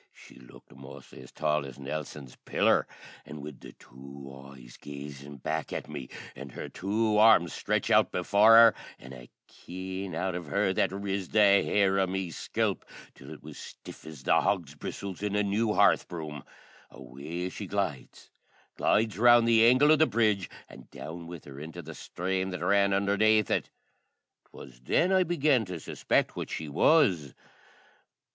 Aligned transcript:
she 0.11 0.33
looked 0.39 0.73
mostly 0.75 1.21
as 1.21 1.31
tall 1.31 1.63
as 1.63 1.77
Nelson's 1.77 2.35
Pillar; 2.37 2.87
an' 3.23 3.39
wid 3.39 3.61
the 3.61 3.73
two 3.73 4.33
eyes 4.49 4.75
gazin' 4.75 5.37
back 5.37 5.71
at 5.71 5.87
me, 5.87 6.09
an' 6.35 6.49
her 6.49 6.67
two 6.69 7.19
arms 7.19 7.53
stretched 7.53 7.91
out 7.91 8.11
before 8.11 8.55
hor, 8.55 8.73
an' 8.97 9.13
a 9.13 9.29
keine 9.47 10.15
out 10.15 10.33
of 10.33 10.47
her 10.47 10.73
that 10.73 10.91
riz 10.91 11.29
the 11.29 11.39
hair 11.61 11.99
o' 11.99 12.07
me 12.07 12.31
scalp 12.31 12.83
till 13.13 13.29
it 13.31 13.43
was 13.43 13.57
as 13.57 13.63
stiff 13.63 14.05
as 14.07 14.23
the 14.23 14.41
hog's 14.41 14.73
bristles 14.73 15.21
in 15.21 15.35
a 15.35 15.43
new 15.43 15.71
hearth 15.71 16.07
broom, 16.07 16.43
away 16.89 17.47
she 17.49 17.67
glides 17.67 18.31
glides 18.77 19.19
round 19.19 19.47
the 19.47 19.63
angle 19.63 19.91
o' 19.91 19.95
the 19.95 20.07
brudge, 20.07 20.49
an' 20.67 20.87
down 20.89 21.27
with 21.27 21.45
her 21.45 21.59
into 21.59 21.83
the 21.83 21.93
sthrame 21.93 22.49
that 22.49 22.65
ran 22.65 22.89
undhernaith 22.89 23.51
it. 23.51 23.69
'Twas 24.49 24.79
then 24.79 25.11
I 25.11 25.21
began 25.21 25.63
to 25.65 25.79
suspect 25.79 26.35
what 26.35 26.49
she 26.49 26.67
was. 26.67 27.35